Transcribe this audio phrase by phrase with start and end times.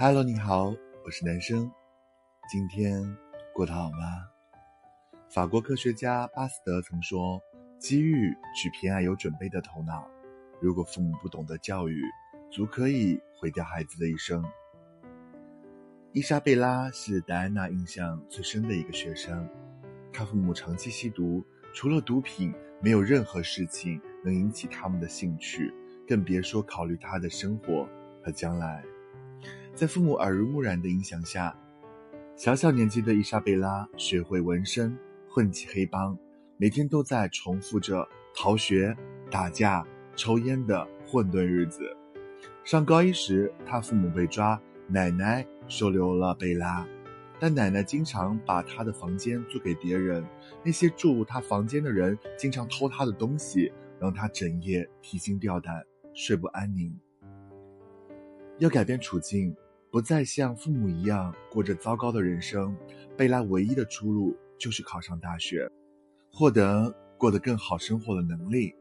[0.00, 0.72] Hello，你好，
[1.04, 1.68] 我是男生。
[2.48, 3.02] 今天
[3.52, 4.28] 过得好吗？
[5.28, 7.42] 法国科学家巴斯德曾说
[7.80, 10.08] ：“机遇只偏爱有准备的头脑。
[10.60, 12.00] 如果父母不懂得教育，
[12.48, 14.40] 足可以毁掉孩子的一生。”
[16.14, 19.50] 伊莎贝拉是戴安娜印象最深的一个学生。
[20.12, 21.44] 她父母长期吸毒，
[21.74, 25.74] 除了毒品，没有任何事情能引起他们的兴趣，
[26.06, 27.88] 更别说考虑她的生活
[28.22, 28.84] 和将来。
[29.78, 31.56] 在父母耳濡目染的影响下，
[32.34, 34.98] 小小年纪的伊莎贝拉学会纹身，
[35.28, 36.18] 混迹黑帮，
[36.56, 38.96] 每天都在重复着逃学、
[39.30, 39.86] 打架、
[40.16, 41.96] 抽烟的混沌日子。
[42.64, 46.84] 上高一时，他父母被抓，奶奶收留了贝拉，
[47.38, 50.26] 但奶奶经常把他的房间租给别人，
[50.64, 56.92] 那些住她房间的人经常偷他的东西，让他整夜提心吊胆，睡不安宁。
[58.58, 59.54] 要改变处境。
[59.90, 62.76] 不再像父母一样过着糟糕的人生，
[63.16, 65.70] 贝拉唯一的出路就是考上大学，
[66.30, 68.74] 获得过得更好生活的能力。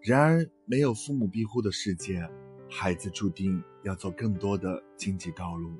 [0.00, 2.28] 然而，没有父母庇护的世界，
[2.70, 5.72] 孩子注定要走更多的荆棘道路。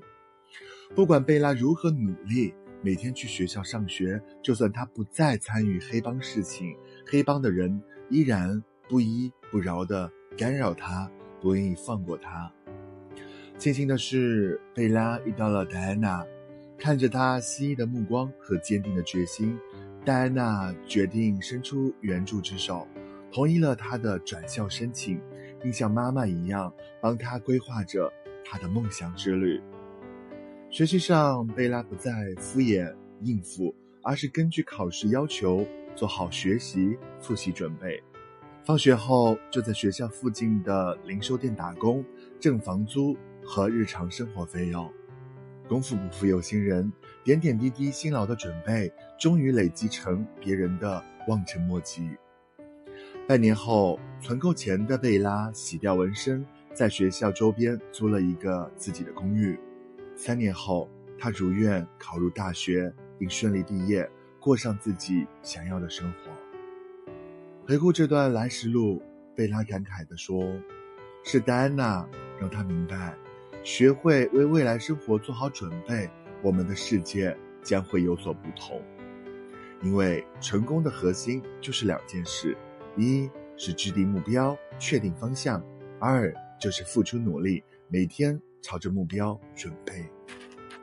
[0.95, 12.53] 不管贝拉如何努力，每天去学校上学，就算他不再参与黑帮事情，黑帮的人依然不依不饶地干扰他，不愿意放过他。
[13.57, 16.27] 庆幸的是，贝拉遇到了戴安娜，
[16.77, 19.57] 看着她希翼的目光和坚定的决心，
[20.05, 22.87] 戴安娜决定伸出援助之手，
[23.33, 25.21] 同意了她的转校申请，
[25.63, 28.13] 并像妈妈一样帮她规划着
[28.45, 29.61] 她的梦想之旅。
[30.69, 38.03] 学习上，贝拉不再敷衍应付，而是根据考试要求做好学习复习准备。
[38.65, 42.05] 放学后就在学校附近的零售店打工，
[42.41, 43.17] 挣房租。
[43.45, 44.91] 和日常生活费用，
[45.69, 46.91] 功夫不负有心人，
[47.23, 52.09] 点点滴滴辛劳的准备，终于累积成别人的望尘莫及。
[53.27, 59.59] 半年后，存够钱的贝拉洗掉纹身，在学校周边租了一个自己的公寓。
[60.17, 66.31] 三年后，他如愿考入大学，并顺利毕业，过上自己想要的生活。
[67.67, 69.03] 回顾这段来时路，
[69.35, 70.45] 贝拉感慨地说
[71.25, 72.07] ：“是戴安娜
[72.39, 73.15] 让他明白。”
[73.65, 76.09] 学会为未来生活做好准备，
[76.43, 78.81] 我们的世界将会有所不同。
[79.83, 82.55] 因为成功的核心就是两件事：
[82.95, 85.59] 一是制定目标、确定方向；
[85.99, 86.31] 二
[86.61, 90.05] 就是付出努力，每天朝着目标准备。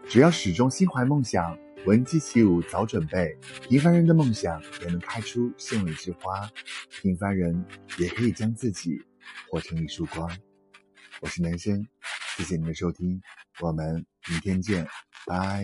[0.10, 1.56] 只要始终心怀梦想，
[1.86, 3.38] 闻鸡起舞早准备，
[3.70, 6.50] 平凡人的梦想也能开出绚丽之花。
[6.90, 7.64] 平凡人
[8.00, 9.00] 也可以将自己
[9.52, 10.28] 活成一束光。
[11.22, 11.86] 我是男生。
[12.42, 13.22] 谢谢您的收听，
[13.60, 14.88] 我们明天见，
[15.28, 15.64] 拜。